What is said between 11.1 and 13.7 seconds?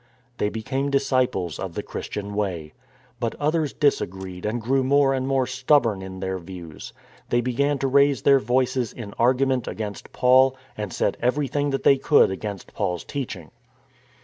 everything that they could against Paul's teaching.